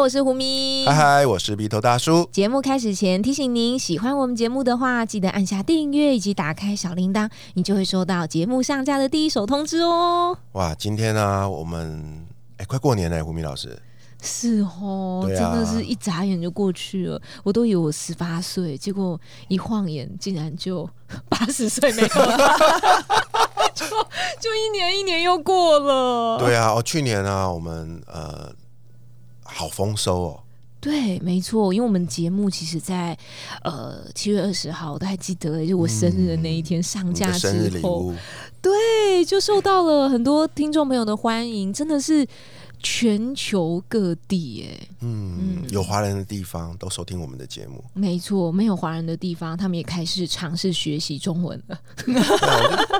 [0.00, 0.86] 我是胡咪。
[0.86, 2.26] 嗨嗨，我是鼻头大叔。
[2.32, 10.34] 节目开始前提醒您，喜欢我们节目的话，记得按下订阅以及打开小铃铛，你就会收到节目上架的第一手通知哦。
[10.52, 13.78] 哇，今天呢，我们哎，快过年了，胡咪老师。
[14.22, 17.20] 是哦，真的是一眨眼就过去了。
[17.42, 20.88] 我都以为我十八岁，结果一晃眼竟然就
[21.28, 22.38] 八十岁没有了，
[23.76, 23.84] 就
[24.40, 26.38] 就一年一年又过了。
[26.38, 28.50] 对啊，哦，去年呢，我们呃。
[29.52, 30.40] 好丰收哦！
[30.80, 33.16] 对，没错，因为我们节目其实，在
[33.62, 38.14] 呃七月二十号，我都还记得，就我生日的那一天上架之后，
[38.62, 42.26] 对，就受到了很多听众朋友的欢迎，真的是。
[42.82, 51.78] 全球各地，哎，嗯，有华人的地方都收听我们的节目，没错，没有华人的地方，他们也开始尝试学习中文了。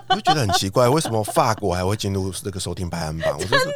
[0.09, 3.37] 我就觉得很奇怪，为什么法国还会进入这个收听排行榜？
[3.39, 3.67] 我真的，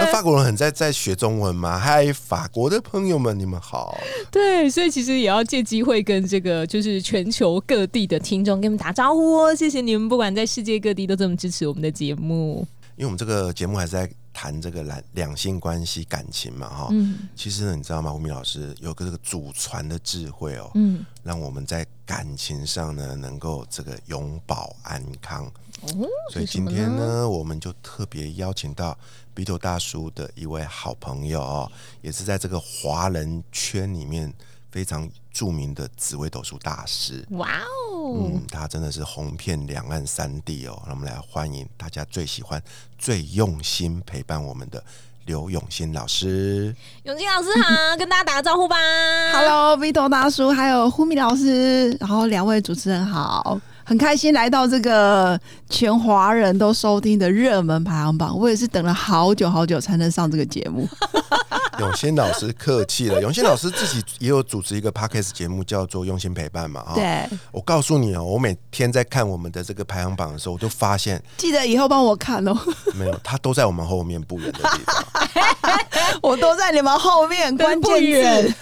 [0.00, 1.78] 那法国人很在在学中文吗？
[1.78, 3.98] 嗨，法国的朋友们，你们好。
[4.30, 12.66] 对，所以其实也要借机会跟这个就是全球各地的听众跟你们打招呼哦，谢谢你们，不管在世界各地都这么支持我们的节目。
[12.96, 14.10] 因为我们这个节目还是在。
[14.34, 18.12] 谈这个两两性关系感情嘛，哈，嗯，其实呢，你知道吗？
[18.12, 25.46] 吴明老师有个这个祖传的智慧哦，嗯，让我们在感情上呢能够这个永保安康。
[25.82, 28.98] 哦，所以今天呢，我们就特别邀请到
[29.32, 34.30] 鼻头大叔的一位好朋友哦，也是在这个华人圈里面。
[34.74, 37.48] 非常著名的紫微斗数大师，哇
[37.92, 40.76] 哦，嗯，他真的是红遍两岸三地哦。
[40.84, 42.60] 让我们来欢迎大家最喜欢、
[42.98, 44.82] 最用心陪伴我们的
[45.26, 46.74] 刘永新老师。
[47.04, 48.76] 永新老师好，跟大家打个招呼吧。
[49.32, 53.60] Hello，Vito 大叔，还有呼米老师，然后两位主持人好。
[53.84, 55.38] 很开心来到这个
[55.70, 60.88] 全华人都收听的热门排行榜，我也是等了好久好久才能上这个节目。
[61.80, 66.92] 永新老师客气了，永新老师自己也有主持一个 podcast 节目，叫做《用心陪伴》嘛。
[66.94, 72.56] 对，我告诉你哦，我每天在看我们的这个排行榜的时候，我就发现，记得以后帮我看哦。
[72.94, 75.04] 没有，他都在我们后面不远的地方。
[76.22, 78.54] 我都在你们后面，关键字。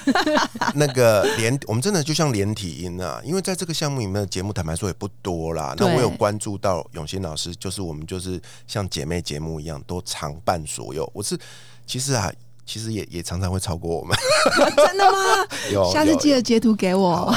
[0.74, 5.74] 那个连我们真的就像连体音啊，因为在这个项目里面的节目，坦白说也不多啦。
[5.76, 11.08] 那我有关注到永新老师，就是我们就是像姐妹节目一样，都常伴所有。
[11.14, 11.38] 我是
[11.86, 12.32] 其实啊。
[12.64, 14.16] 其实也也常常会超过我们，
[14.76, 15.18] 真的吗？
[15.72, 17.32] 有，下次记得截图给我。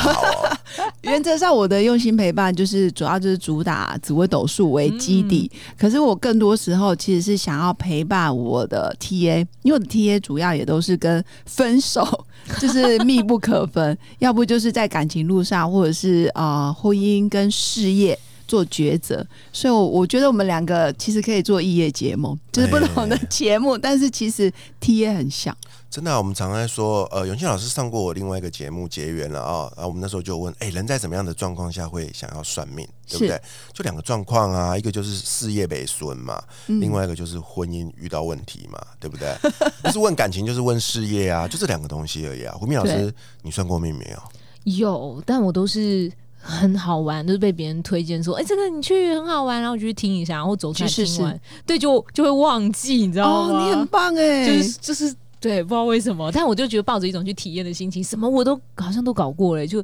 [1.01, 12.25] 原则上，我的用心陪伴就是主要就是主打紫微斗数为基底，可是我更多时候其实是想要陪伴我的 TA，因为我的 TA 主要也都是跟分手
[12.59, 18.17] 就是密不可分，要不就是在感情路上，或者是啊婚姻跟事业。
[18.47, 25.56] 做抉择，所以，我我觉得我们两个其实可以做异业节目，就是不同的节目，但是其实 T 也很像。
[25.89, 33.41] 真的，我们常在说，呃，永庆老师上过我另外一个节目结缘了啊，然后我们那时候就问，哎，人在怎么样的状况下会想要算命，对不对？
[33.72, 39.34] 就两个状况啊，一个就是事业被损嘛，另外一个就是婚姻遇到问题嘛，对不对？
[39.81, 42.53] 不是问感情，就是问事业啊，就这两个东西而已啊。
[42.59, 43.13] 胡明老师，
[43.44, 44.75] 你算过命没有？
[44.78, 46.11] 有，但我都是。
[46.47, 53.66] 很好玩，就是被别人推荐说，哎，这个你去很好玩，然后我就去听一下，然后走出来听完，对，就就会忘记，你知道吗？
[53.66, 59.84] 你很棒哎，就是就是对，不知道为什么，但我就觉得抱着一种去体验的心情，什么我都好像都搞过了，就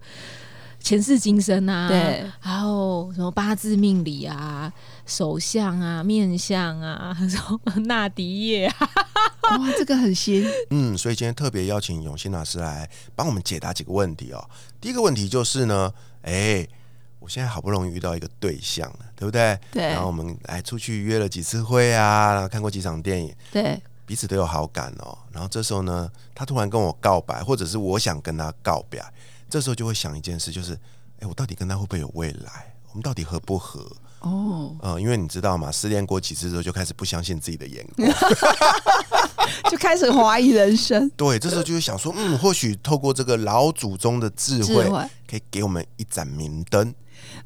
[0.80, 4.72] 前世今生啊，对，还有什么八字命理啊、
[5.08, 14.48] 手相啊、面相啊，什么纳迪叶，哇，这个很新，嗯，所以今天特别邀请永新老师来帮我们解答几个问题哦。
[14.80, 15.92] 第一个问题就是呢。
[16.24, 16.68] 哎，
[17.20, 19.58] 我现在好不容易遇到一个对象了，对不对？
[19.72, 19.84] 对。
[19.88, 25.18] 然后我们来出去约了几次会啊，然后看过几场电影，对，彼此都有好感哦。
[25.32, 29.00] 然后这时候呢，他突然跟我告白，或者是我想跟他告白，
[29.50, 30.74] 这时候就会想一件事，就是，
[31.20, 32.74] 哎，我到底跟他会不会有未来？
[32.90, 33.90] 我们到底合不合？
[34.20, 38.08] 哦，嗯，因为你知道嘛，失恋过几次之后，就开始不相信自己的眼光，
[39.72, 41.10] 就开始怀疑人生。
[41.16, 44.84] 对，这时候就会想说，嗯，或许透过这个老祖宗的智慧，
[45.26, 46.94] 可以给我们一盏明灯。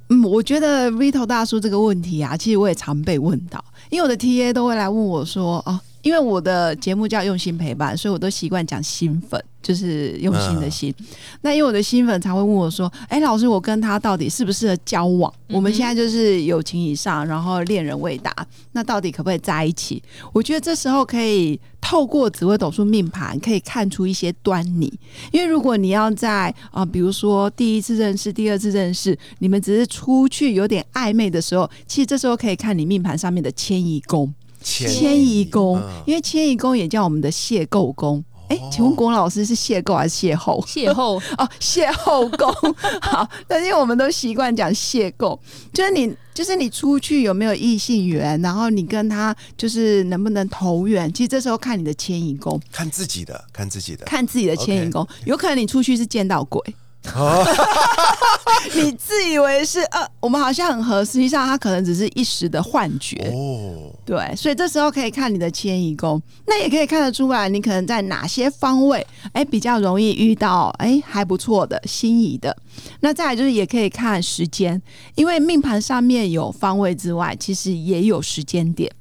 [0.10, 5.80] 嗯，我觉得 Vito 大叔这个问题啊，其实我也常被问到，因为我的 TA 都会来问我说，哦。
[6.06, 10.94] 因为我的节目叫用心陪伴，所以我都习惯讲新粉，就是用心的心。
[11.42, 15.34] 那因为我的新粉才会问我说：“哎，老师，我跟他到底适不适合交往？
[15.50, 18.32] 我们现在就是友情以上，然后恋人未达，
[18.74, 24.94] 那到底可不可以在一起？”我觉得这时候可以透过紫微斗数命盘，可以看出一些端倪。
[25.32, 34.32] 因为如果你要在啊，比如说第一次认识、第二次认识，你们只是出去有点暧昧的时候，其实这时候可以看你命盘上面的迁移宫。
[34.66, 38.24] 迁移宫，因为迁移宫也叫我们的邂逅宫。
[38.48, 40.64] 哎，请问郭老师是邂逅还是邂逅？
[40.68, 42.76] 邂逅 哦，邂逅宫。
[43.02, 45.40] 好，但是因为我们都习惯讲邂逅，
[45.74, 51.12] 就是你，就是你出去有没有异性缘，然后你跟他就是能不能投缘。
[51.12, 56.62] 其实这时候看你的迁移宫，看自己的，看自己的，看自己的迁移宫，有可能你出去是见到鬼。
[58.74, 63.92] 你自以为是呃，我们好像很合，实际上它可能只是一时的幻觉哦。
[64.06, 72.56] 对，所以这时候可以看你的迁移宫，那也可以看得出来，你可能在哪些方位哎比较容易遇到哎还不错的心仪的。
[73.02, 74.82] 那再来就是也可以看时间，
[75.16, 78.92] 因为命盘上面有方位之外，其实也有时间点。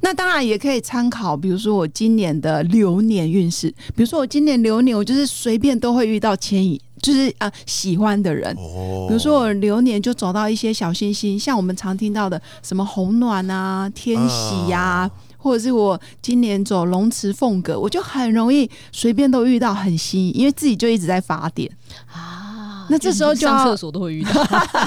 [0.00, 8.54] 那当然也可以参考，比如说我今年的流年运势，比如说我今年流年，我就是随便都会遇到迁移，就是啊喜欢的人。
[8.56, 9.06] 哦。
[9.08, 21.70] 比如说我流年就走到一些小星星，像我们常听到的什么红暖啊、天喜呀，或者是我今年走龙池凤阁，我就很容易随便都遇到很吸引，因为自己就一直在发电
[22.12, 22.29] 啊。
[22.90, 24.44] 那这时候就上厕所都会遇到，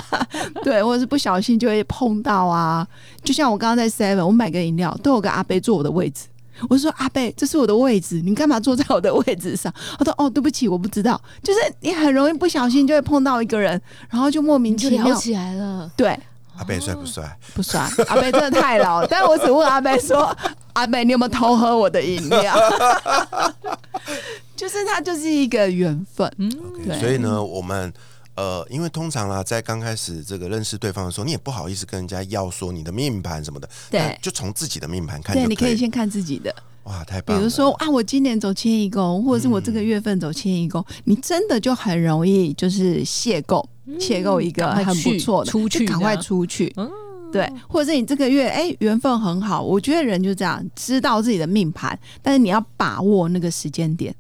[0.62, 2.86] 对，或者是不小心就会碰到啊。
[3.24, 6.26] 就像我刚刚在 Seven，我买个饮料，都有个阿贝坐我的位置。
[6.70, 9.74] 我说阿贝，这是我的位置，你干嘛坐在我的位置上？
[9.98, 11.20] 他说哦，对不起，我不知道。
[11.42, 15.90] 就是你很容易不小心就会碰到一个人，然后就莫名其妙起来了。
[15.96, 16.18] 对，
[16.58, 17.38] 阿贝帅不帅？
[17.56, 17.82] 不帅。
[18.08, 19.08] 阿贝真的太老了。
[19.08, 20.36] 但我只问阿贝说，
[20.74, 22.54] 阿贝，你有没有偷喝我的饮料？
[24.64, 26.50] 就是它就是一个缘分，嗯，
[26.86, 26.98] 对。
[26.98, 27.92] 所以呢，我们
[28.36, 35.36] 呃，因为通常啦，在刚开始这个认识对方的时候，你也不好意思跟人家要说你的命盘什么的，对，就从自己的命盘看。
[35.36, 36.56] 对，你可以先看自己的。
[36.84, 37.42] 哇，太棒了！
[37.42, 43.66] 比如说啊，我今年走迁移宫，或者是我这个月份走迁移宫，你真的就很容易就是邂逅，
[44.00, 46.74] 邂逅一个很不错的，出去赶快出去。
[47.34, 54.16] 对，或者是你这个月哎缘分很好，我觉得人就这样，知道自己的命盘，但是你要把握那个时间点。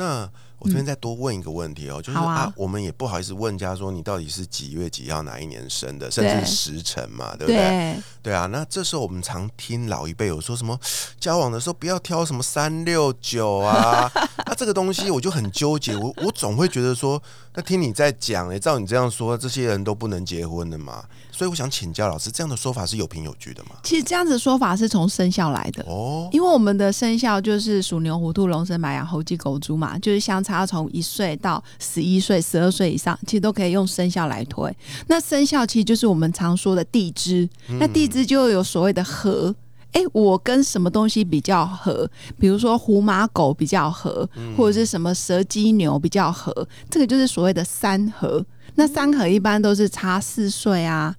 [0.00, 0.30] 那
[0.60, 7.96] 我这边再多问一个问题哦，就是啊，我们也不好意思问家说你到底是几月几号哪一年生的，甚至时辰嘛，对不对？
[8.22, 10.78] 对啊，那这时候我们常听老一辈有说什么
[11.18, 14.10] 交往的时候不要挑什么三六九啊，
[14.46, 17.20] 那这个东西我就很纠结，我我总会觉得说，
[17.54, 21.04] 那听你在讲，照你这样说，这些人都不能结婚的嘛。
[21.32, 23.70] 所以我想请教老师，这样的说法是有凭有据的吗？
[23.82, 34.74] 其实这样子说法是从生肖来的哦，因为我们的生肖就是属牛、虎、兔、龙、蛇、马、羊、猴、鸡、狗、猪嘛，就是相差从一岁到十一岁、十二岁以上，其实都可以用生肖来推。
[35.06, 37.48] 那生肖其实就是我们常说的地支，
[37.78, 39.54] 那地支就有所谓的合。
[39.92, 42.08] 哎，我跟什么东西比较合？
[42.38, 46.54] 比如说虎、马、狗比较合，或者是什么蛇、鸡、牛比较合，
[46.88, 48.46] 这个就是所谓的三合。
[48.76, 51.12] 那三合一般都是差四岁啊，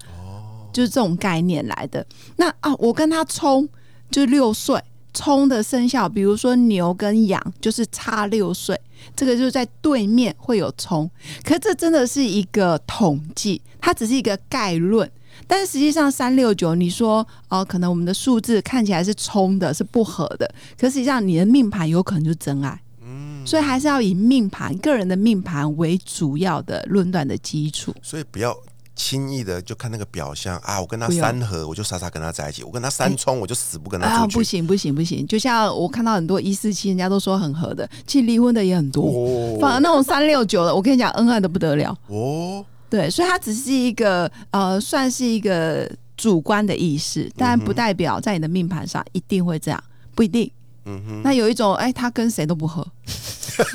[0.71, 2.05] 就是这种概念来的。
[2.37, 3.67] 那啊，我跟他冲
[4.09, 4.81] 就六岁，
[5.13, 8.79] 冲的生肖，比如说牛跟羊，就是差六岁，
[9.15, 11.09] 这个就是在对面会有冲。
[11.43, 15.09] 可这真的是一个统计，它只是一个概论。
[15.47, 20.53] 但是实际上三六九，你说哦，可能我们的数字看起来是冲的，是不合的。
[20.77, 22.79] 可实际上你的命盘有可能就是真爱。
[23.03, 27.93] 嗯所以还是要以命盘、个人的命盘为主要的论断的基础。
[28.01, 28.55] 所以不要
[28.95, 30.79] 轻易的就看那个表象啊！
[30.79, 34.27] 我跟他三合，我就傻傻跟他在一起；我跟他三冲，我就死不跟他啊！
[34.27, 35.25] 不行不行不行！
[35.25, 39.57] 就像我看到很多一四七，人家都说很合的，其实离婚的也很多。
[39.59, 42.63] 反而那种三六九的，我跟你讲，恩爱的不得了哦。
[42.89, 49.81] 对，所以它只是一个呃，算是一个主观的意识，但不代表在你的命盘上一定会这样，
[50.13, 50.51] 不一定。
[50.83, 52.85] 嗯哼，那有一种，哎，他跟谁都不合，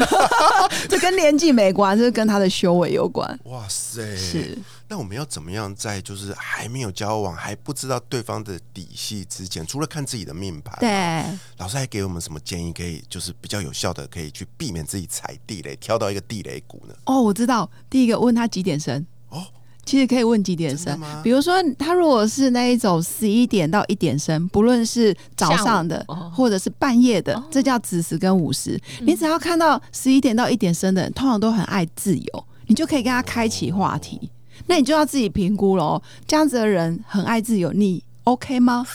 [0.88, 3.26] 这跟年纪没关，这是跟他的修为有关。
[3.44, 4.58] 哇塞，是。
[4.88, 16.94] 那我们要怎么样在就是还没有交往，还不知道对方的底细之前，除了看自己的命盘，对，老师还给我们什么建议，可以就是比较有效的，可以去避免自己踩地雷，挑到一个地雷谷呢？
[17.04, 19.04] 哦，我知道，第一个问他几点生。
[19.28, 19.44] 哦。
[19.84, 28.76] 其实可以问几点生，比如说他如果是那一种十一点到一点生，不论是早上的或者是半夜的，这叫子时跟午时。
[29.02, 34.28] 你只要看到十一点到一点生的人，通常都很爱自由，你就可以跟他开启话题。
[34.66, 38.86] 那你就要自己评估喽，这样子的人很爱自由，你 OK 吗？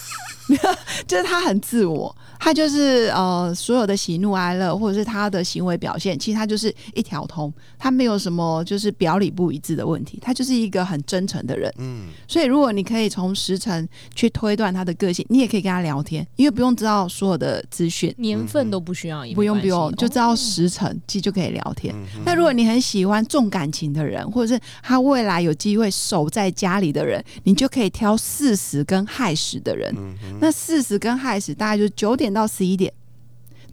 [1.08, 2.16] 就是他很自我。
[2.44, 11.72] 他就是呃，所有的喜怒哀乐，或者是他的行为表现，其实他就是一条通，他没有什么就是表里不一致的问题，他就是一个很真诚的人。
[11.78, 21.94] 嗯，所以如果你可以从时辰去推断他的个性，你也可以跟他聊天，因为不用知道所有的资讯，年份都不需要，不用不用，就知道时辰，其实就可以聊天。
[22.26, 29.96] 那如果你很喜欢重感情的人，或者是他未来有机会守在家里的人，你就可以挑四十跟亥时的人。
[30.40, 32.31] 那四十跟亥时大概就是九点。
[32.34, 32.92] 到十一点，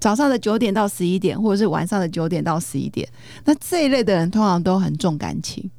[0.01, 3.09] 早上的九点到十一点，或者是晚上的九点到十一点，
[3.45, 5.71] 那这一类的人通常都很重感情。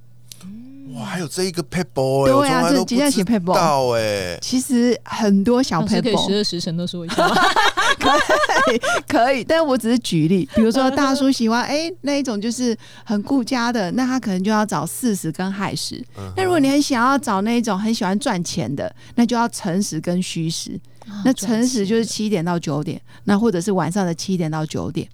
[0.96, 7.28] 哇，还有这一个 paper，对啊，这今天写 paper 到哎，其实很多小 paper，可以十二时辰都说一下，
[8.00, 16.04] 可以可以，但是我只是举例，比如说大叔喜欢哎那一种就是很顾家的，那他可能就要找四十跟亥时。
[16.36, 20.80] 那如果你很想要找那一种很喜欢赚钱的，那就要诚实跟戌时。
[21.24, 25.08] 那晨时就是七点到九点，那或者是晚上的七点到九点。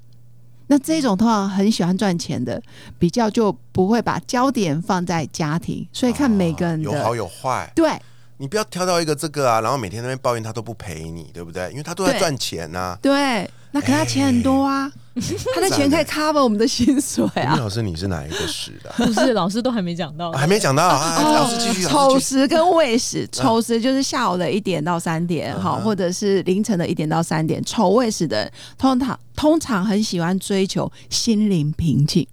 [0.68, 2.62] 那这种通常很喜欢赚钱的，
[2.98, 7.72] 比较就不会把焦点放在家庭，所以看每个人有好有坏。
[7.76, 7.92] 对，
[8.38, 11.70] 你不要挑到一个这个啊，然后每天那边抱怨他都不陪你，对不对？
[11.70, 12.98] 因为他都在赚钱呐。
[13.02, 13.50] 对。
[13.72, 14.90] 那可他钱很多啊，
[15.56, 17.56] 他的钱可以 cover 我们的薪水啊。
[17.58, 18.92] 老师，你是哪一个时的？
[19.06, 21.22] 不是，老师都还没讲到，还没讲到啊。
[21.22, 21.84] 老师继续。
[21.84, 27.64] 丑时跟未时，丑时就是下午的一点到三点，好，或者是凌晨的一点到三点。
[27.64, 32.28] 丑未时的通常通常很喜欢追求心灵平静。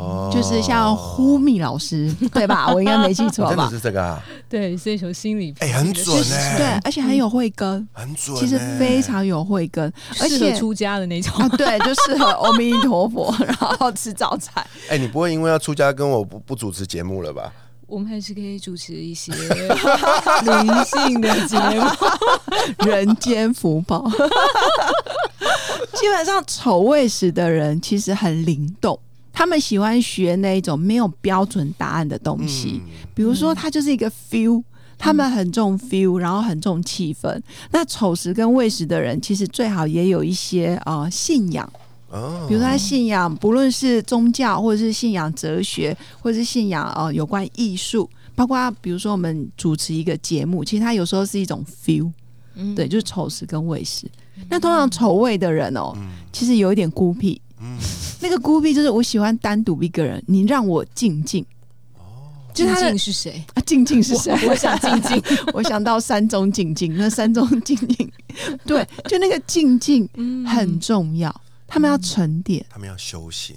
[0.00, 2.72] 哦，就是像呼密老师， 对吧？
[2.72, 3.68] 我应该没记错吧？
[3.70, 4.22] 是这个啊？
[4.48, 14.64] 对，追求心理，哎，很准哎，对，而且很有慧根，很准，其实非常有慧根，而且出家的那种，对，就适合阿弥陀佛， 然后吃早餐。
[14.88, 17.52] 哎，你不会因为要出家跟我不不主持节目了吧？
[17.86, 19.32] 我们还是可以主持一些
[20.44, 21.84] 灵性的节目，
[22.88, 24.08] 人间福报。
[25.94, 28.96] 基本上丑味时的人其实很灵动。
[29.40, 32.78] 他们喜欢学那一种没有标准答案的东西，
[33.14, 34.62] 比如说，他就是一个 feel，
[34.98, 37.40] 他们很重 feel，然后很重气氛。
[37.70, 41.66] 那丑时跟未时的人，其实最好也有一些啊信仰，
[42.10, 52.12] 哦，比如说他信仰，不论是宗教，或者是信仰哲学，或者是信仰啊有关艺术，包括比如说我们主持一个节目，其实他有时候是一种 feel，
[52.56, 54.06] 嗯，对，就是丑时跟未时。
[54.50, 55.96] 那通常丑未的人哦，
[56.30, 57.40] 其实有一点孤僻。
[57.60, 57.78] 嗯，
[58.20, 61.44] 那个孤僻就是我喜欢单独一个人，你让我静静。
[61.94, 63.62] 哦，静静是谁啊？
[63.66, 64.32] 静静是谁？
[64.48, 66.96] 我想静静， 我想到山中静静。
[66.96, 68.10] 那山中静静，
[68.64, 70.08] 对，就那个静静
[70.46, 71.34] 很重要。
[71.66, 73.54] 他们要沉淀，他们要修行，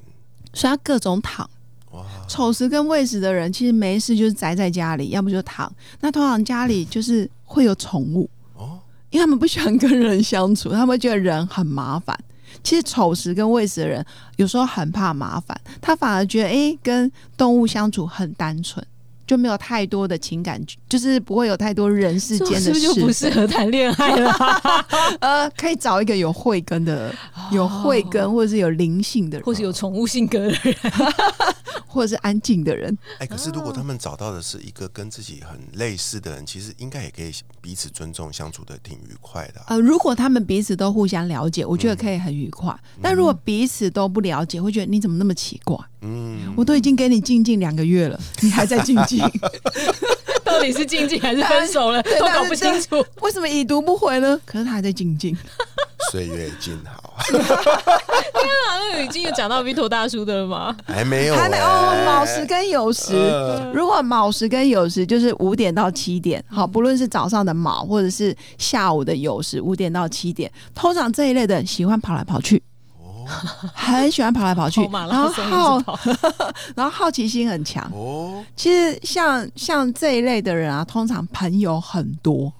[0.53, 1.49] 所以他各种躺。
[1.91, 5.71] 哇，丑时跟未时的人，其实没事就是宅在家里，要不就躺。
[6.01, 8.79] 那通常家里就是会有宠物哦，
[9.11, 12.17] 因为他们不喜欢跟人相处，他们会觉得人很麻烦。
[12.61, 14.05] 其实丑食跟喂食的人
[14.35, 18.85] 有时候很怕麻烦，他反而觉得哎，跟动物相处很单纯。
[19.25, 24.31] 就没有太多的情感，就是不会有太多人世间的 事，就不适合谈恋爱了。
[25.21, 27.15] 呃，可以找一个有慧根的、
[27.49, 30.75] 有慧根或者是有灵性的人，或是有宠物性格的人，
[31.93, 32.97] 或者是安静的人。
[33.19, 37.31] 哎，可是如果他们找到的是一个跟自己很类似的人，其实应该也可以
[37.61, 39.61] 彼此尊重，相处的挺愉快的。
[39.67, 42.75] 呃，如果他们彼此都互相了解，我觉得可以很愉快。
[43.01, 45.77] 但如果彼此都不了解，会觉得你怎么那么奇怪？
[46.01, 49.23] 嗯，我都已经给你静静两个月了，你还在静静。
[50.53, 52.01] 到底是静静还是分手了？
[52.19, 53.03] 都搞不清楚。
[53.21, 54.39] 为什么已读不回呢？
[54.45, 55.35] 可是他还在静静。
[56.11, 57.15] 岁月静好。
[57.31, 60.75] 天哪，那已经有讲到 Vito 大叔的了吗？
[60.85, 61.35] 还没有。
[61.35, 62.03] 还没哦。
[62.05, 63.13] 卯时跟酉时，
[63.73, 72.61] 如果卯时跟酉时就是五点到七点，好，不论是早上的卯或者是下午的酉时，五点到七点，通常这一类的人喜欢跑来跑去。
[73.73, 75.99] 很喜欢跑来跑去， 然后好，
[76.75, 77.83] 然后好奇心很强。
[77.93, 82.51] 哦，其实像像这一类的人啊，通常朋友很多，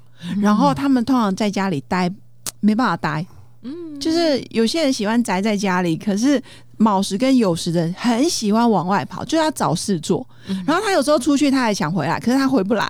[0.41, 2.12] 然后他们通常在家里待
[2.60, 3.25] 没办法待。
[3.65, 6.41] 嗯，就是有些人喜欢宅在家里，可是
[6.75, 10.25] 卯时跟酉时的人很喜欢往外跑，就要找事做。
[10.67, 12.86] 然后他有时候出去，他还想回来，可是他回不来。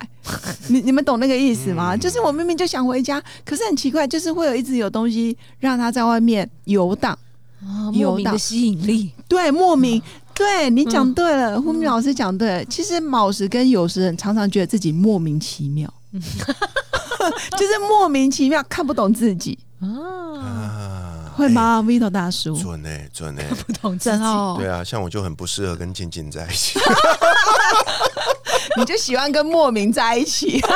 [0.69, 1.95] 你你们懂那个意思吗？
[1.95, 7.15] 就是我明明就想回家，可是很奇怪，就是会有一直有东西让他在外面游荡。
[7.63, 10.01] 啊，莫名的吸引力，对，莫名，
[10.36, 12.65] 对你讲对了，胡明老师讲对了。
[12.65, 24.55] 其实卯时跟酉时人常常觉得自己莫名其妙， 就是莫名其妙看不懂自己啊，会吗？Vito 大叔，准呢，准呢，不懂真哦。
[24.58, 26.79] 对啊，像我就很不适合跟静静在一起，
[28.77, 30.62] 你就喜欢跟莫名在一起。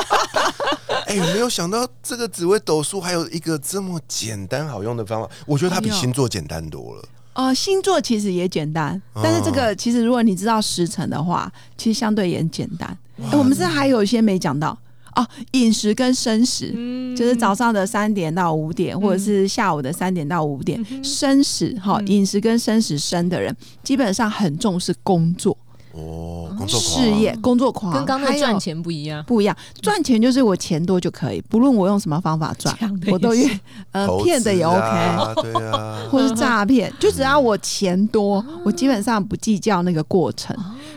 [1.08, 7.04] 哎，没有想到这个紫微斗数还有一个这么简单好用的方法，我觉得它比星座简单多了。
[7.34, 12.98] 哦，星座其实也简单，但是这个其实如果你知道时辰的话，其实相对也很简单。
[13.32, 14.78] 我们这还有一些没讲到。
[15.16, 16.72] 哦，饮食跟生食，
[17.18, 25.58] 就是早上的三点到五点，或者是下午的三点到五点，生食哈，饮食跟生食生的人，基本上很重视工作。
[25.94, 32.76] 哦，工作事业，工作狂，跟刚才赚钱不一样，不一样，赚钱就是我钱多就可以，不论我用什么方法赚，
[33.12, 33.60] 我都愿
[33.92, 40.56] 呃骗的也 OK，对啊， 或是诈骗，就只要我钱多，我基本上不计较那个过程。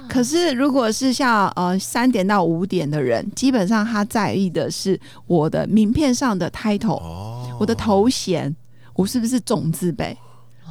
[0.08, 4.98] 可是，如果是像呃三点到五点的人，基本上他在意的是
[5.28, 7.00] 我的名片上的 title，
[7.60, 8.54] 我的头衔，
[8.94, 10.16] 我是不是总字辈，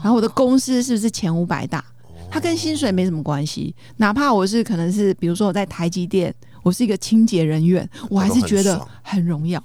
[0.03, 1.81] 然后我的公司是不是前五百大，
[2.31, 3.75] 他跟薪水没什么关系。
[3.97, 6.33] 哪怕我是可能是，比如说我在台积电，
[6.63, 9.63] 我是一个清洁人员，我还是觉得很荣耀。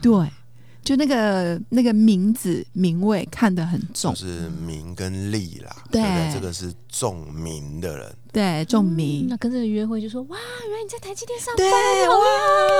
[0.00, 0.12] 对。
[0.82, 5.76] 就那个那个名字名位看得很重，就是名跟利啦。
[5.90, 9.26] 对，这个是重名的人，对重名。
[9.28, 11.68] 那跟这个约会就说哇，原来你在台积电上班，
[12.08, 12.16] 哇，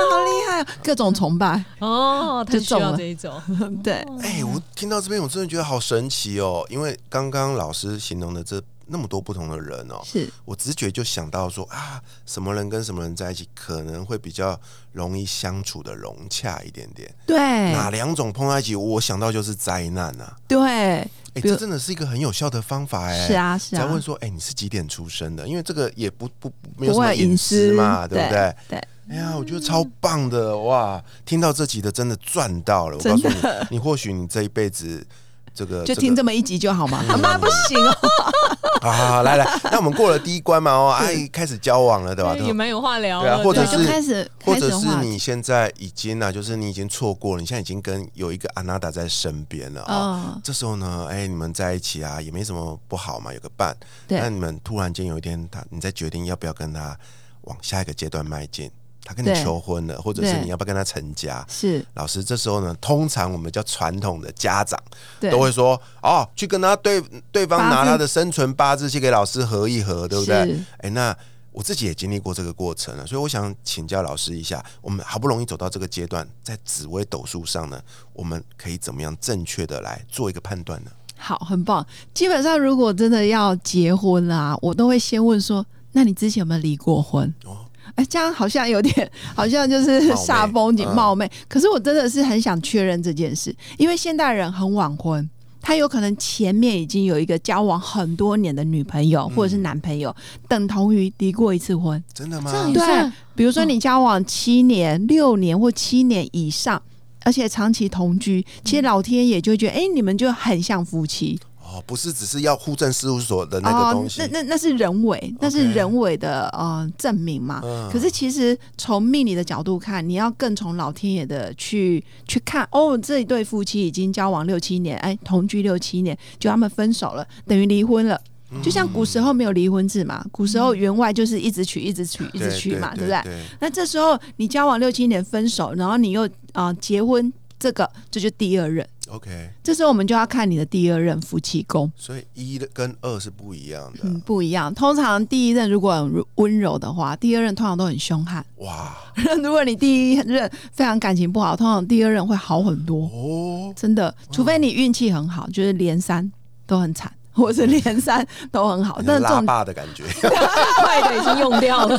[0.09, 3.39] 好厉害，各种崇拜哦， 就中了这一种。
[3.83, 8.61] 对，哎，我听到这边我真的觉得好神奇哦，因为刚刚老师形容的这。
[8.91, 14.59] 那么多不同的人哦，是我直觉就想到说啊，什么人跟什么人在一起可能会比较
[14.91, 17.09] 容易相处的融洽一点点。
[17.25, 17.37] 对，
[17.71, 20.35] 哪两种碰在一起，我想到就是灾难啊。
[20.45, 23.25] 对，哎，这真的是一个很有效的方法哎。
[23.25, 23.79] 是啊，是啊。
[23.79, 25.47] 再问说，哎，你是几点出生的？
[25.47, 28.55] 因为这个也不不没有什么隐私嘛，对不对？
[28.67, 28.83] 对。
[29.09, 31.01] 哎呀，我觉得超棒的哇！
[31.25, 32.97] 听到这集的真的赚到了。
[32.97, 33.35] 我告诉你，
[33.71, 35.05] 你或许你这一辈子。
[35.53, 37.03] 这个就听这么一集就好吗？
[37.21, 38.50] 妈不行哦！
[38.81, 42.35] 好好好，来来，那我们过了第一关嘛，哦，哎，开始交往了，对吧？
[42.35, 50.35] 也蛮有话聊，对啊，或者是开始，或者是你现在已经呢，就是你已经错过了，你现在已经跟有一个安娜达在身边了啊。
[50.43, 53.77] 这时候呢，哎，你们在一起啊，也没什么不好嘛，有个伴。
[54.07, 56.97] 那你们突然间有一天，他你在决定要不要跟他
[57.41, 58.71] 往下一个阶段迈进。
[59.03, 61.43] 他跟你求婚了，或者是你要不要跟他成家？
[61.49, 64.79] 是老师，这时候呢，通常我们叫传统的家长
[65.19, 71.15] 都会说：“哦，去跟他对对方拿他的生存八字去给老师合一合，对不对？”哎，那
[71.51, 77.81] 我自己也经历过这个过程了，所以我想请教老师一下：我们好不容易走到这个阶段，在紫微斗数上呢，
[78.13, 80.91] 我们可以怎么样正确的来做一个判断呢？
[81.17, 81.85] 好，很棒。
[82.13, 87.65] 基本上，如果真的要结婚啊，我都会先问说：“那你之前有没有离过婚？”哦。
[87.95, 91.29] 哎，这样好像有点， 好像就是煞风景冒昧。
[91.47, 95.29] 可是我真的是很想确认这件事，因为现代人很晚婚，
[95.61, 100.15] 他有可能前面已经有一个交往很多年的女朋友或者是男朋友，
[100.47, 102.03] 等同于离过一次婚。
[102.13, 102.51] 真的吗？
[102.73, 106.81] 对，比如说你交往七年、六年或七年以上，
[107.23, 111.39] 而且长期同居，其实老天爷就觉得，哎，你们就很像夫妻。
[111.81, 117.61] 哦，不是，只是要户政事务所的那个东西，那那那是人为，那是人为的呃证明嘛。
[117.91, 122.67] 可是其实从命理的角度看，你要更从老天爷的去去看。
[122.71, 128.19] 哦，这一对夫妻已经交往六七年，哎，同居六七年，就他们分手了，等于离婚了。
[128.61, 133.21] 就像古时候没有离婚制嘛，古时候员外就是一直娶，一直娶，一直娶嘛，对不对？
[133.61, 138.85] 那这时候你交往六七年分手，然后你又啊结婚，这个这就第二任。
[139.11, 144.73] OK，这时候我们就要看你的第二任夫妻宫，所以一跟二是不一样的，嗯，不一样。
[144.73, 148.45] 通常第一任如果温柔的话，第二任通常都很凶悍。
[148.59, 148.95] 哇，
[149.43, 153.73] 如果你第一任非常感情不好，通常第二任会好很多哦。
[153.75, 156.31] 真的，除非你运气很好，就是连三
[156.65, 160.05] 都很惨，或是连三都很好， 但是拉霸的感觉，
[160.85, 161.97] 坏的已经用掉了。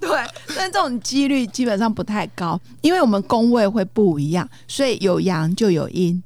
[0.00, 0.10] 对，
[0.56, 6.20] 但这种几率基本上不太高，因为我们宫位会不一样，所以有阳就有阴。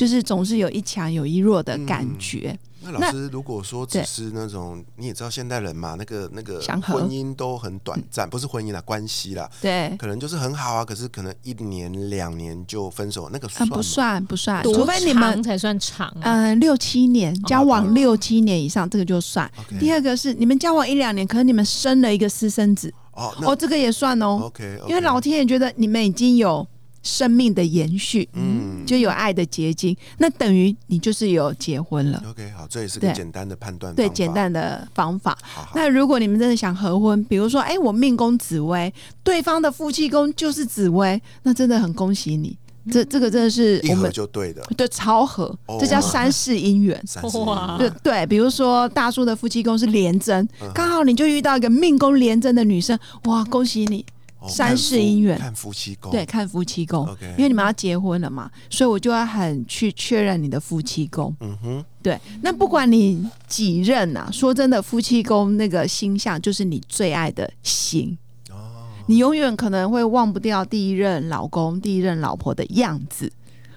[0.00, 2.58] 就是总是有一强有一弱的感觉。
[2.82, 14.24] 那老师，如果说只是那种，你也知道现代人嘛，那个那个婚姻都很短暂，不是婚姻啦，关系啦，对，可能就是很好啊，可是可能一年两年就分手，那个算不算？
[14.24, 16.10] 不算，除非你们才算长。
[16.22, 19.52] 嗯，六七年交往六七年以上，这个就算。
[19.78, 24.40] 第二个是你们交往一两年，可能你们生了一个私生子，哦，哦，这个也算哦。
[24.44, 26.66] OK，因为老天爷觉得你们已经有。
[27.02, 32.22] 生命的延续，嗯，就有爱的结晶，那等于你就是有结婚了。
[32.28, 35.36] OK，好，这也是个简单的判断，对，简单的方法。
[35.74, 42.56] 那如果你们真的想合婚，比如说，哎，我命宫紫薇，对方的夫妻宫就是紫薇，那真的很恭喜你。
[42.90, 46.98] 这这个真的是我们就对的，对，超合，这叫 三世姻缘。
[47.44, 54.04] 哇，对对，比如说大叔的夫妻宫是廉贞，刚好你就遇到一个命宫廉贞的女生，哇，恭喜你。
[54.48, 57.06] 三世姻缘，看夫妻宫，对，看夫妻宫。
[57.36, 61.34] 因为你们要结婚了嘛，所以我就要很去确认你的夫妻宫。
[61.40, 62.18] 嗯哼，对。
[62.42, 68.16] 那不管你几任啊，说真的，夫妻宫那个星象就是你最爱的星。
[68.50, 73.30] 哦，你永远可能会忘不掉第一任老公、第一任老婆的样子。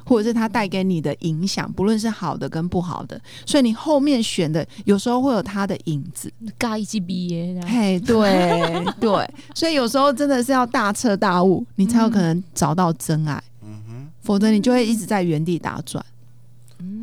[0.06, 6.32] 或者是他带给你的影响，不论是好的跟不好的，所以你后面选的有时候会有他的影子。
[6.58, 13.42] 嘎一起毕业，嘿，对 对，所以有时候真的是要大彻大悟，你才有可能找到真爱。
[13.62, 16.04] 嗯哼，否则你就会一直在原地打转。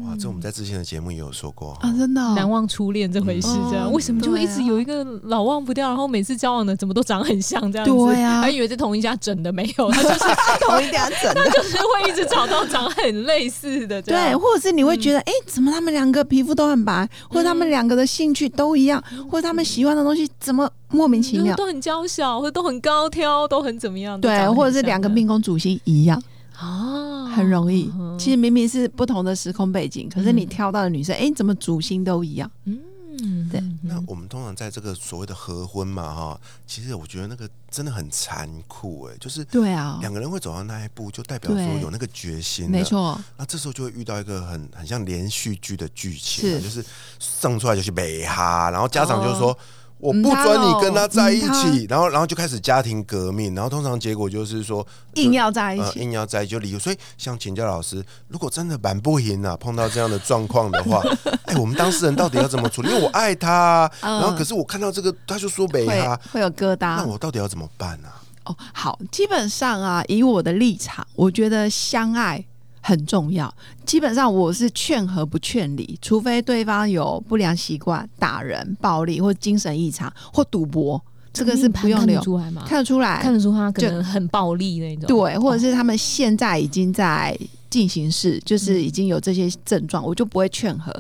[0.05, 3.93] 哇，这我们在之前的节目也有说过啊，真的难忘初恋这回事，这样。
[3.93, 7.93] 为什么就会一直有一个老忘不掉，然后每次交往的怎么都长很像这样子？
[7.93, 10.19] 对呀，还以为 是 同一家整的，没有，他就是
[10.67, 14.01] 同一家整的，就是会一直找到长很类似的。
[14.03, 24.21] 对，或者是你会觉得，哎，怎么他们两个皮肤都很白，或者他们两个的兴趣都一样，或者他们喜欢的东西怎么莫名其妙，都很娇小，或者都很高挑，都很怎么样？
[24.21, 26.21] 对，或者是两个命宫主星一样。
[26.61, 27.91] 哦，很容易。
[28.19, 32.51] 其实明明是不同的时空背景，可是你挑到的女生，哎，怎么主心都一样？
[32.65, 33.63] 嗯，对。
[33.83, 43.21] 那我们通常在这个所谓的合婚嘛，哈，其实我觉得那个真的很残酷，哎，就是对啊，两个人会走到那一步，就代表说有那个决心，没错。
[43.37, 46.85] 那这时候就会遇到一个很很像连续剧的剧情，就是
[47.19, 49.57] 生出来就是美哈，然后家长就说。
[50.01, 56.79] 我不准你跟他在一起，然后，然后就开始家庭革命，然后通常结果就是说硬要在一起，硬要在一起就离。
[56.79, 61.03] 所以，想请教老师，如果真的蛮不赢啊，碰到这样的状况的话，
[61.45, 62.89] 哎，我们当事人到底要怎么处理？
[62.89, 68.09] 因为我爱他，然后可是我看到这个，他就说没他会有疙瘩，那我到底要怎么办呢？
[68.45, 72.43] 哦，好，基本上啊，以我的立场，我觉得相爱。
[72.81, 73.53] 很重要，
[73.85, 81.01] 基本上我是劝和不劝离，除非对方有不良习惯、打人、暴力或精神异常或赌博，
[81.33, 82.65] 这个是不用留出来吗？
[82.67, 85.07] 看得出来，看得出他可能很暴力那种。
[85.07, 87.39] 对，或者是他们现在已经在
[87.69, 90.91] 进行式，就是已经有这些症状，我就不会劝和。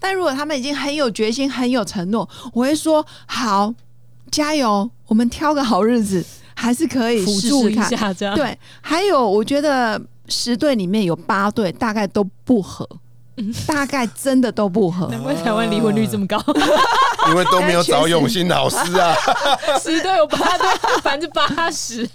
[0.00, 3.72] 但如果他们已经很有决心、很有承诺，我会说好，
[4.30, 8.34] 加油，我们挑个好日子，还是可以辅助一下这样。
[8.34, 10.00] 对，还有我觉得。
[10.28, 12.88] 十队里面有八队大概都不合，
[13.66, 15.08] 大概真的都不合。
[15.08, 16.42] 难怪台湾离婚率这么高，
[17.28, 19.14] 因为都没有找 永新老师啊。
[19.80, 22.08] 十对有八对，百分之八十。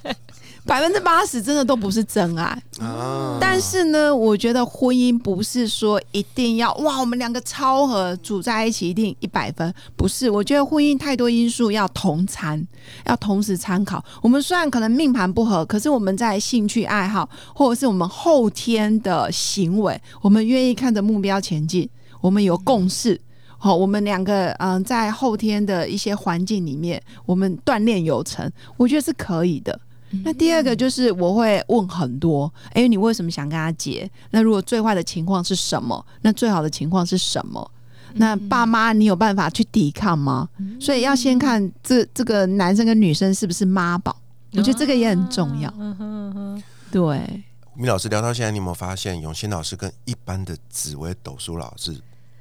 [0.65, 3.38] 百分之八十真的都不是真爱啊！
[3.41, 10.30] 但是呢，我觉得婚姻不是说一定要哇，我们两个超合组在一起一定一百分，不是。
[10.30, 12.65] 我觉得婚姻太多因素要同参，
[13.06, 14.04] 要同时参考。
[14.21, 21.89] 我们虽然可能命盘不合，可是我们在兴趣爱好或者是我们后天的行为，我们愿意看着目标前进，
[22.21, 23.19] 我们有共识。
[23.58, 29.80] 好，我们两个嗯，在后天的一些环境里面，我们锻炼有成，我觉得是可以的。
[30.24, 34.10] 那第二个就是我会问很多，哎，你为什么想跟他结？
[34.32, 36.06] 那如果最坏的情况是什么？
[36.21, 37.71] 那最好的情况是什么？
[38.15, 40.50] 那爸妈你有办法去抵抗吗？
[40.80, 44.15] 所以要先看这这个男生跟女生是不是妈宝，
[44.54, 45.74] 我觉得这个也很重要。
[45.78, 47.43] 嗯对，
[47.74, 51.97] 米老师聊到现在，你有没有发现永新老师跟一般的紫薇斗数老师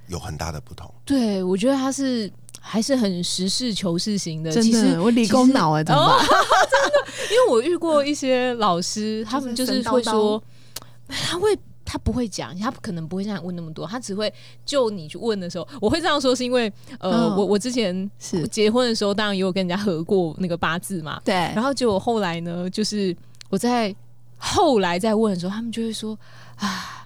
[0.08, 0.92] 有很大的不同？
[1.04, 2.30] 对，我觉得他是。
[2.60, 6.02] 还是很实事求是型的，真的，我理工脑哎， 真的，
[7.30, 10.40] 因为我遇过一些老师，他们就是会说，
[11.08, 14.32] 他会他不会讲，他可能不会这样问那么多，他只会
[14.64, 18.46] 就你去问的时候，我会这样说，是因为呃，我我之前是。
[18.46, 23.16] 结婚的时候，当然也有跟人家合过那个八字嘛，对，然后结果后来呢，就是
[23.48, 23.94] 我在
[24.36, 26.16] 后来再问的时候，他们就会说
[26.56, 26.98] 啊。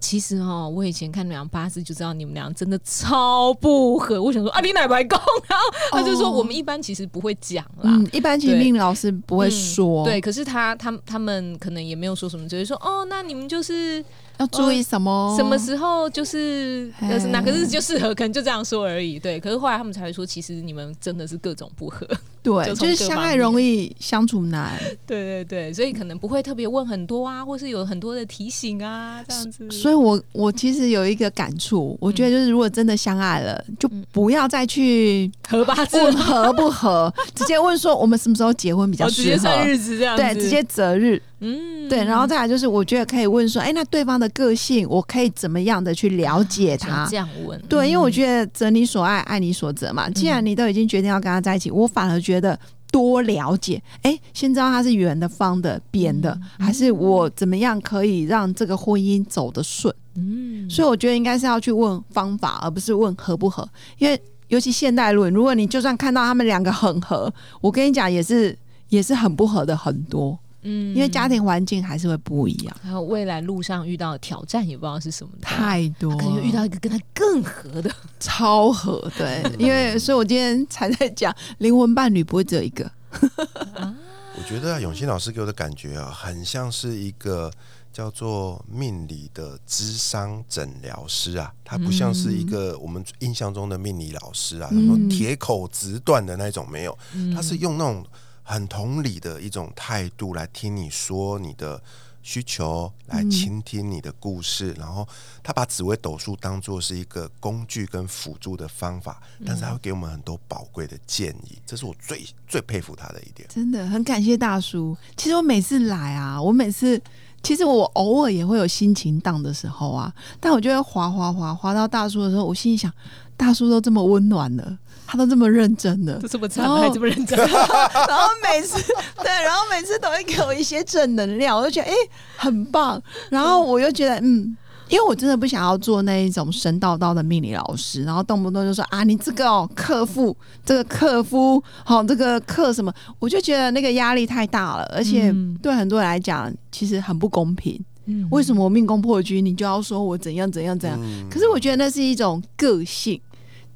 [0.00, 4.20] 其实哦，我以前看两八字就知道你们俩真的超不合。
[4.20, 10.04] 我想说啊，你奶白公，然后他就说我们一般其实不会讲啦，一般其实命老师不会说。
[10.04, 14.04] 对，可是他他他们可能也没有说什么，只是说哦，那你们就是。
[14.40, 15.34] 要注意什么？
[15.36, 18.14] 什么时候就是呃哪个日子就适合？
[18.14, 19.18] 可能就这样说而已。
[19.18, 22.06] 对，可是后来他们才会说，其实你们真的是各种不合。
[22.42, 24.72] 对， 就是相爱容易相处难。
[25.06, 29.70] 对对对，所以可能不会特别问很多啊，或是有很多的提醒啊，这样子。
[29.70, 39.62] 所以我我其实有一个感触，我觉得就是如果真的相爱了，就不要再去合八字问合不合，直接问说我们什么时候结婚比较适合？
[39.66, 41.20] 日子这样对，直接择日。
[41.42, 47.06] 嗯，对，然后再来就是，我觉得可以问说，哎，那对方的个性，我可以怎么样的去了解他？
[47.10, 50.08] 这样问，对，因为我觉得择你所爱，爱你所择嘛。
[50.10, 52.58] 既然你都已经决定要跟他在一起，我反而觉得
[52.92, 59.92] 多了解，哎，先知道他是圆的、方的、扁的，还是我怎么样可以让这个婚姻走得顺？
[60.14, 63.68] 嗯，所以我觉得应该是要去问方法，而不是问合不合。
[63.98, 68.56] 因为尤其现代论，如果你就算看到他们两个很合，我跟你讲也是。
[68.90, 70.36] 也是很不合的很多。
[70.62, 79.10] 嗯，因为家庭环境还是会不一样，还有未来路上遇到的挑战也不知道是什么，太多，可能遇到一个跟他更合的，超合。
[79.16, 82.90] 对， 因为所以我今天才在讲灵魂伴侣不会只有一个。
[83.12, 87.50] 我觉得永新老师给我的感觉啊，很像是一个
[87.92, 96.98] 叫做命理的智商诊疗师啊，他不像是一个我们印象中的命理老师啊，什么铁口直断的那种没有，
[97.34, 98.04] 他是用那种。
[98.50, 101.80] 很同理的一种态度来听你说你的
[102.20, 105.06] 需求，来倾听你的故事，然后
[105.40, 113.48] 他把紫微斗数当做是一个工具跟辅助的方法，但是他会给我们很多宝贵的建议，这是我最最佩服他的一点。
[113.48, 114.96] 真的很感谢大叔。
[115.16, 117.00] 其实我每次来啊，我每次
[117.44, 122.92] 其实我偶尔也会有心情荡的时候啊，但我就会滑滑滑滑到大叔的时候，我心里想，
[123.36, 124.76] 大叔都这么温暖了。
[125.10, 127.36] 他都这么认真的，都这么惨，还这么认真。
[127.42, 128.80] 然后每次
[129.20, 131.94] 对，然后每次都会给我一些正能量，我就觉得哎
[132.36, 133.02] 很棒。
[133.28, 134.56] 然后我又觉得嗯，
[134.88, 147.84] 因为我真的不想要做那一种神叨叨的命理老师，然后动不动就说啊你这个哦克夫这个克夫好这个克什么，我就觉得那个压力太大了，而且对很多人来讲其实很不公平。
[148.06, 150.98] 嗯，为什么我命宫破军，你就要说我怎样怎样怎样？
[151.28, 153.20] 可是我觉得那是一种个性。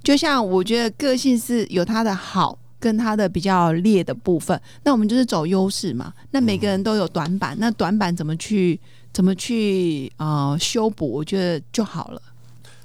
[0.05, 6.13] 就像我觉得个性是有他的好跟他的比较劣的部分，那我们就是走优势嘛。
[6.31, 8.79] 那每个人都有短板，那短板怎么去
[9.13, 11.11] 怎么去啊修补？
[11.11, 12.21] 我觉得就好了。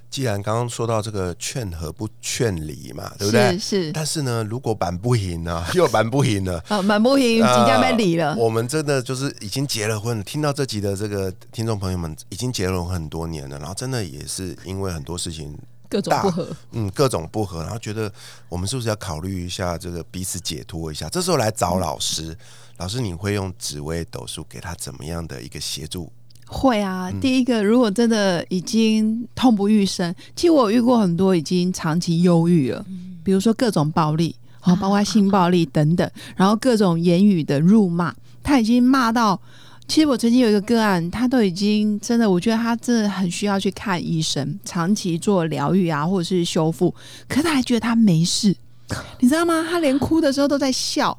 [0.09, 3.55] 既然刚刚说到这个劝和不劝离嘛，对不对？
[3.59, 3.91] 是。
[3.91, 8.35] 但是呢，如果板不赢呢， 又板不赢了啊， 板不赢，即将被离了。
[8.37, 15.55] 我们真的就是已经结了婚，听到这集的这个听众朋友们已经结了婚很多年了，然后真的也是因为很多事情。
[15.89, 18.11] 各种不合，嗯，各种不合，然后觉得
[18.47, 21.09] 我们是不是要考虑一下这个彼此解脱一下？
[21.09, 22.37] 这时候来找老师，
[22.77, 26.11] 老师你会用紫微斗数给他怎么样的一个协助？
[26.45, 32.85] 会啊，第一个，如果真的已经痛不欲生，其实我遇过很多已经长期忧郁了，
[33.23, 39.41] 比如说各种暴力，好，包括性暴力等等，然后各种言语的辱骂，他已经骂到。
[39.89, 46.93] 其实我曾经有一个个案，他都已经真的，我觉得他真的很需要去看医生，长期做疗愈啊，或者是修复。
[47.27, 48.55] 可他还觉得他没事，
[49.19, 49.65] 你知道吗？
[49.67, 51.17] 他连哭的时候都在笑，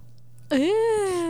[0.50, 0.60] 哎，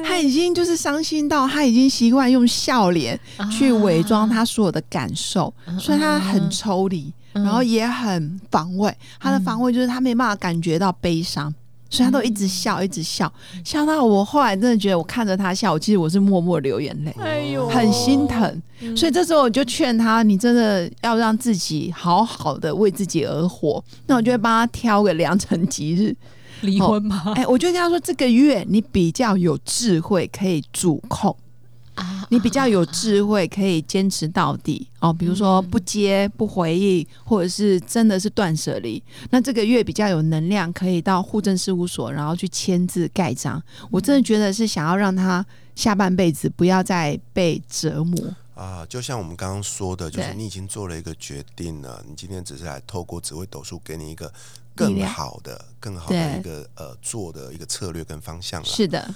[0.04, 3.18] 他已经就是伤心到他已经习惯用笑脸
[3.50, 8.94] 去伪装他所有的感受，所以他很抽离，然后也很防卫。
[9.18, 11.52] 他的防卫就是他没办法感觉到悲伤。
[11.90, 13.30] 所以他都一直笑，一直笑，
[13.64, 18.62] 笑到我后来真的觉得，我看着他笑，其实我是默默流眼泪，哎呦，很心疼。
[18.96, 23.84] 所以这时候我就劝他，你真的要让自己好好的为自己而活。
[24.06, 26.16] 那我就会帮他挑个良辰吉日，
[26.62, 27.34] 离婚吗？
[27.36, 31.36] 哎，我就跟他说，这个月你比较有智慧，可以主控。
[32.30, 35.12] 你比较有智慧，可以坚持到底哦。
[35.12, 39.02] 比如说不接不回应，或者是真的是断舍离。
[39.30, 43.60] 那这个月比较有能量，可以到户政事务所，然后去签字盖章。
[43.90, 48.86] 我真的觉得是想要让他下半辈子不要再被折磨啊。
[48.88, 54.32] 就像我们刚刚说的，就是你已经做了一个决定了，你今天只是来透过紫微斗数给你一个
[54.76, 58.66] 更好的、更好的一个呃做的一个策略跟方向了。
[58.68, 59.12] 是的，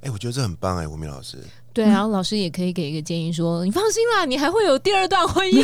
[0.00, 1.38] 哎，我觉得这很棒哎，吴明老师。
[1.74, 5.60] 对，然后老师也可以给一个建议，说你放心啦，你还会有第二段婚姻。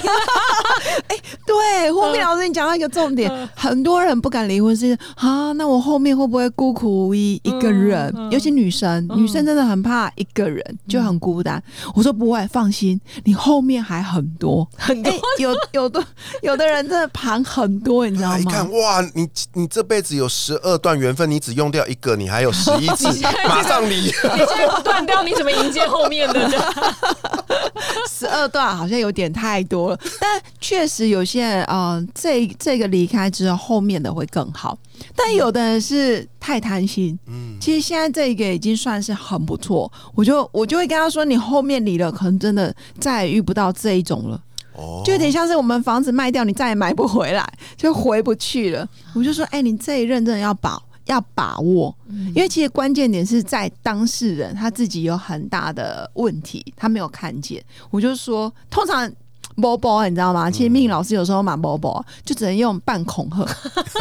[1.06, 8.12] 哎，对，后面老师，你讲到一个重点，很多人不敢离婚是啊，那我后面会不会孤苦无依一个人？
[8.32, 11.62] 尤其女生，女生真的很怕一个人，就很孤单。
[11.94, 16.04] 我说不会，放心，你后面还很多很多，有有的
[16.42, 18.36] 有的人真的盘很多，你知道吗？
[18.36, 23.06] 你看哇，你你这辈子有十二段缘分，你只用掉一个，你还有十一次，
[23.46, 24.00] 马上离。
[24.00, 25.99] 你现在不断掉，你怎么迎接后？
[26.00, 26.48] 后面的
[28.08, 34.78] 十二段好像有点太多了，但确实有些人啊，这这个离开之后，后面的会更好。
[35.16, 39.90] 但有的人是太贪心，嗯，其实现在这个已经算是很不错。
[40.14, 44.40] 我就我就会跟他说，你后面离了，可能真的再也遇不到这一种了。
[44.74, 48.86] 哦，就有点像是我们房子卖掉，你再也买不回来，就回不去了。
[49.14, 50.82] 我就说，哎，你这一任真的要保。
[51.10, 51.94] 要把握，
[52.34, 57.62] 因为其实关键点是在当事人他自己有很大的问题，他没有看见。
[57.90, 59.10] 我就说，通常
[59.56, 60.50] 波波你知道吗？
[60.50, 63.44] 其实命老师有时候蛮波波，就只能用半恐吓。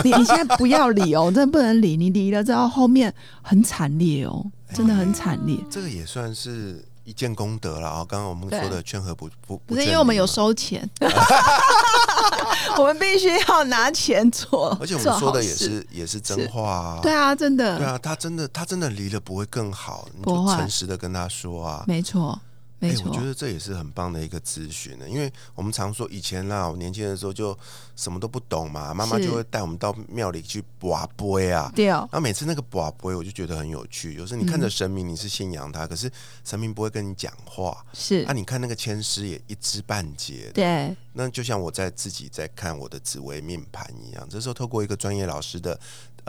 [0.03, 1.97] 你 你现在不要理哦，真的不能理。
[1.97, 5.57] 你理了之后，后面很惨烈哦，真的很惨烈。
[5.69, 6.85] 这个也算是。
[7.09, 8.05] 一件功德了啊！
[8.07, 10.87] 刚刚我们说的劝和不不不是因为我们有收钱，
[12.77, 16.99] 我们必须要拿钱做，而且我们说的也是也是真话啊！
[17.01, 22.39] 对啊，真的，对啊，他真的他真的离了不会更好，你就诚实的跟他说啊，没错。
[22.79, 27.57] 哎，我觉得这也是很棒的一个咨询呢，因为我们常说以前啦，我年轻的时候就
[27.95, 32.07] 什么都不懂嘛，妈妈就会带我们到庙里去卜杯啊，对哦。
[32.11, 34.13] 然后每次那个卜杯，我就觉得很有趣。
[34.13, 36.09] 有时候你看着神明，你是信仰他，可是
[36.43, 38.25] 神明不会跟你讲话，是。
[38.25, 40.95] 啊，你看那个签诗也一知半解，对。
[41.13, 45.77] 那就像我在自己在看我的紫微命盘一样，这时候透过一个专业老师的。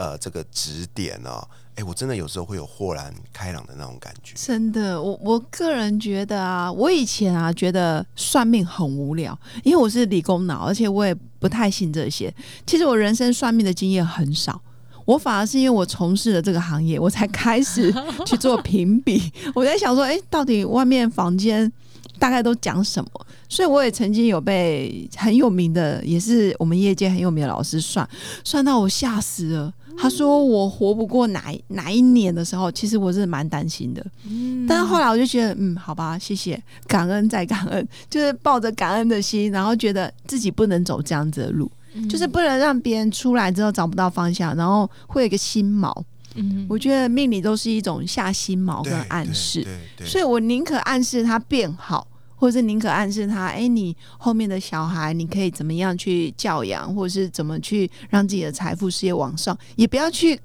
[0.01, 1.29] 呃，这个指点呢，
[1.75, 4.33] 哎，我真的有时候会有豁然开朗的那种感觉。
[4.35, 12.33] 真的，我我个人觉得啊，我以前啊觉得算命很无聊，因为我是理工脑，而且我也不太信这些。
[12.65, 14.59] 其实我人生算命的经验很少，
[15.05, 17.93] 我反而是因为我从事了这个行业，我才开始
[18.25, 19.31] 去做评比。
[19.53, 21.71] 我在想说，哎，到底外面房间
[22.17, 23.11] 大概都讲什么？
[23.47, 28.09] 所以我也曾经有被很有名的，也是我们业界很有名的老师算，
[28.43, 29.71] 算到我吓死了。
[30.01, 34.05] 他说我活不过哪哪一年的时候，其实我是蛮担心的。
[34.27, 41.71] 嗯，但是后来我就觉得，嗯，好吧，谢谢， 感恩再感恩， 就是抱着感恩的心，然后觉得自己不能走这样子的路，
[42.09, 45.93] 就是不能让别人出来之后找不到方向，然后会有一个心锚。
[46.35, 49.67] 嗯，我觉得命里都是一种下心锚跟暗示，
[50.05, 52.07] 所以我宁可暗示他变好。
[52.41, 60.39] 或者是宁可暗示他，哎，你后面的小孩，你可以怎么样去教养，或者是怎么去让自己的财富事业往上，也不要去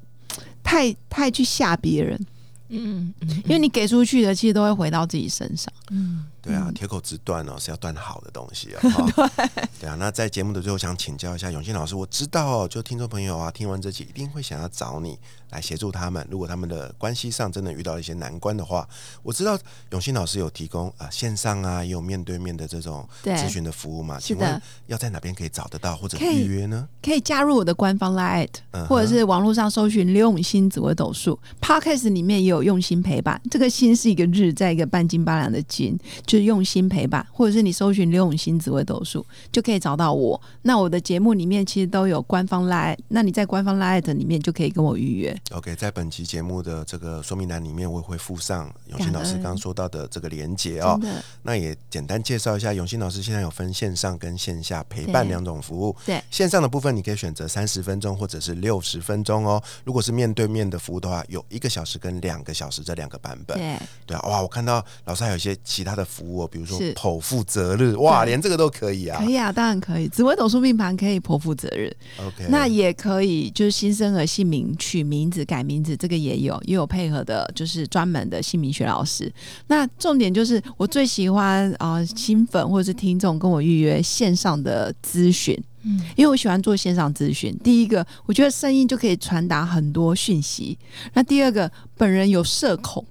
[0.63, 2.21] 太太去吓别人，
[2.69, 6.27] 嗯嗯，因为你给出去的，其实都会回到自己身上，嗯。
[6.47, 8.81] 对啊，铁口直断哦，是要断好的东西 啊。
[8.83, 9.97] 对，对啊。
[9.99, 15.19] 那在节目的最后，想请教一下永信老师，我知道哦，就听众朋友啊，听完这集一定会想要找你
[15.51, 16.27] 来协助他们。
[16.31, 18.89] 如果他们的关系上真的遇到一些难关的话，
[19.23, 19.59] 我知道
[19.91, 24.19] 永信老师有提供啊线上啊，也有面对面的这种咨询的服务嘛。
[24.21, 26.89] 请问要在哪边可以找得到或者预约呢？
[27.03, 28.49] 可以加入我的官方 Line，
[28.89, 33.41] 或者是网络上搜寻刘永新紫微斗数 Podcast 里面也有用心陪伴。
[33.51, 35.99] 这个心是一个日，在一个半斤八两的斤。
[36.37, 40.40] 是用心陪伴，或者是你搜寻刘永新紫微斗数，就可以找到我。
[40.62, 45.37] 那我的节目里面其实都有官方 Line，那你在官方 Line 里面就可以跟我预约。
[45.53, 51.01] OK，在本期节目的这个说明栏里面，我会附上永新老师刚刚说到的这个连接哦。
[51.42, 55.96] 那也简单介绍一下，永新老师现在有分线上跟线下陪伴两种服务。
[56.05, 59.62] 对，线上的部分你可以选择三十分钟或者是六十分钟哦。
[59.85, 63.57] 如果是面对面的服务的话，有一个小时跟两个小时这两个版本。
[63.57, 66.77] 对，对啊，哇，我看到老师还有一些其他的服务哦，比如说。
[66.97, 69.23] 剖腹择日哇，连这个都可以啊！
[69.23, 70.09] 可以啊，当然可以。
[70.09, 72.47] 紫微斗数命盘可以剖腹择日，OK。
[72.49, 79.33] 那也可以，就是新生儿姓名取名字改名字，这个也有，也有配合的，就是专门的姓名学老师。
[79.67, 87.57] 那重点就是我最喜欢啊，新粉或者是听众跟我预约线上的咨询，嗯，因为我喜欢做线上咨询。
[87.62, 90.77] 第一个，我觉得声音就可以传达很多讯息；
[91.12, 93.05] 那第二个，本人有社恐。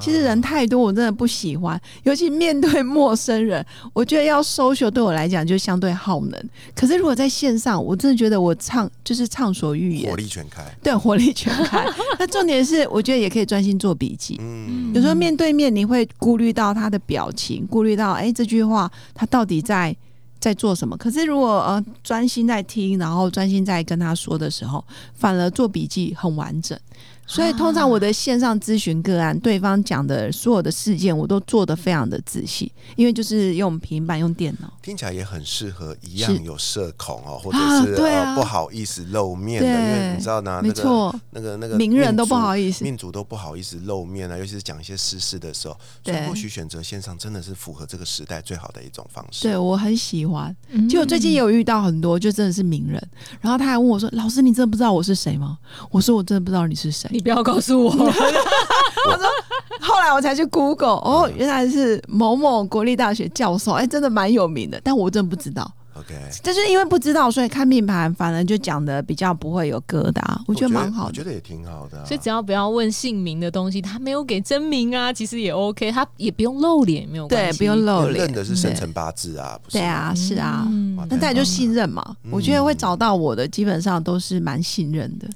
[0.00, 6.50] 其实人太多，我真的不喜欢，尤其面对陌生人， 我觉得要 social 对我来讲就相对耗能。
[6.74, 11.86] 可是如果在线上，我真的觉得我畅就是畅所欲言，火力全开，对，火力全开。
[12.18, 14.36] 那重点是，我觉得也可以专心做笔记。
[14.40, 19.96] 嗯，有时候面对面你会顾虑到他的表情，顾虑到哎这句话他到底在
[20.38, 20.96] 在做什么。
[20.96, 26.78] 可是如果呃专心在听，然后专心在跟他说的时候，反而做笔记很完整。
[27.24, 37.96] 所以通常我的线上咨询个案，对方讲的所有的事件，我都做的非常的仔细，因为就是用平板用电脑，听起来也很适合一样有社恐哦，或者是
[38.34, 49.44] 不好意思露面的，因为你知道呢，没错，那个那个名人都不好意思，命主都不好意思露面啊，尤其是讲一些私事的时候，所以或许选择线上真的是符合这个时代最好的一种方式。
[49.44, 50.54] 对我很喜欢，
[50.90, 53.00] 就我最近也有遇到很多，就真的是名人，
[53.40, 55.56] 然后他还问我说：“老师，你真的不知道我是谁吗？”
[55.90, 59.26] 我说：“我真的不知道你是谁。”你不要告诉我， 我说，
[59.80, 65.70] 后来我才去 Google，哦，原来是某某国立大学教授，哎，真的蛮有名的，但我真的不知道。
[65.94, 72.02] OK，就是因为不知道，所以看命盘，反而就讲的比较不会有疙瘩，我觉得蛮好的，我觉得也挺好的。
[72.06, 79.76] 所以只要不要问姓名的东西，他没有给真名啊，其实也 OK，他也不用露脸，没有对，不用露脸，认的是生辰八字啊，不是？
[79.76, 80.66] 对啊，是啊，
[81.10, 82.16] 那大家就信任嘛。
[82.30, 85.28] 我觉得会找到我的，基本上都是蛮信任的。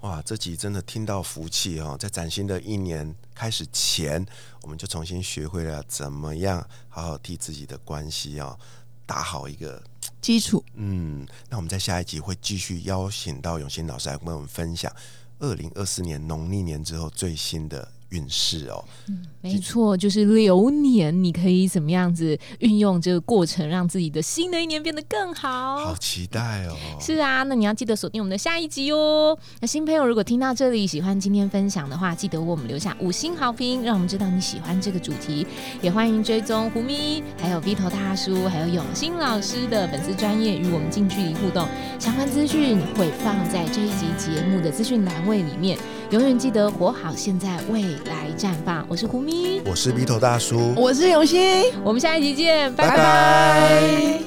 [0.00, 1.96] 哇，这集真的听到福气哦！
[1.98, 4.24] 在崭新的一年开始前，
[4.62, 8.56] 我们就重新学会了怎么样好好替自己的关系哦
[9.04, 9.82] 打好一个
[10.20, 10.64] 基础。
[10.74, 14.94] 嗯，那我们在下一集会继续邀请到永新老师来跟我们分享
[15.40, 18.84] 二零二四年农历年之后最新的运势哦。
[19.08, 25.78] 嗯，没错，就是流年，你可以怎么样子运用这个过程，让自己的新的一年变得更好？
[25.78, 26.76] 好期待哦！
[27.00, 29.38] 是啊，那你要记得锁定我们的下一集哦。
[29.60, 35.46] 那新朋友如果听到这里喜欢今天分享的话，记得为我们留下五星好评，让我们知道你喜欢这个主题。
[35.82, 41.66] 也欢迎追踪胡咪，还有 V 头大叔，还有永兴老师的粉丝专业与我们近距离互动。
[41.98, 45.78] 相关资讯会放在这一集节目的资讯栏位里面。
[46.10, 48.84] 永远记得活好现在，未来绽放。
[48.88, 54.20] 我是胡咪，我是鼻头大叔，我是永新，我们下一集见，拜拜。